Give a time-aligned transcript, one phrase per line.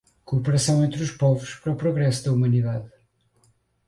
[0.25, 2.89] cooperação entre os povos para o progresso da humanidade;